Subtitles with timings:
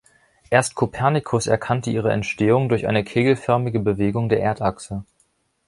[0.49, 5.03] Erst Kopernikus erkannte ihre Entstehung durch eine kegelförmige Bewegung der Erdachse.